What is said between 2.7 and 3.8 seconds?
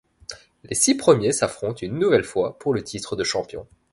le titre de champion.